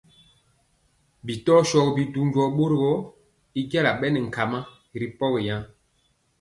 Bi 1.25 1.33
tɔ 1.45 1.53
shogi 1.69 1.91
bidu 1.95 2.21
jɔɔ 2.33 2.47
bori 2.55 2.77
gɔ, 2.81 2.93
y 3.59 3.61
jala 3.71 3.91
bɛ 3.99 4.07
nɛ 4.11 4.19
ŋgama 4.27 4.59
ri. 4.99 5.07